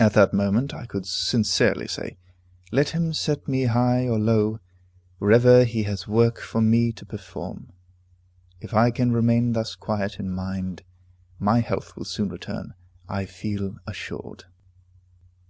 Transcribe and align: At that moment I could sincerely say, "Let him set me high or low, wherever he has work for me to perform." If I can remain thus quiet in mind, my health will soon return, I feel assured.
At 0.00 0.14
that 0.14 0.32
moment 0.32 0.72
I 0.72 0.86
could 0.86 1.04
sincerely 1.04 1.86
say, 1.86 2.16
"Let 2.72 2.88
him 2.88 3.12
set 3.12 3.46
me 3.46 3.64
high 3.64 4.08
or 4.08 4.18
low, 4.18 4.58
wherever 5.18 5.64
he 5.64 5.82
has 5.82 6.08
work 6.08 6.38
for 6.40 6.62
me 6.62 6.92
to 6.92 7.04
perform." 7.04 7.70
If 8.62 8.72
I 8.72 8.90
can 8.90 9.12
remain 9.12 9.52
thus 9.52 9.74
quiet 9.74 10.18
in 10.18 10.30
mind, 10.30 10.80
my 11.38 11.60
health 11.60 11.94
will 11.94 12.06
soon 12.06 12.30
return, 12.30 12.72
I 13.06 13.26
feel 13.26 13.76
assured. 13.86 14.44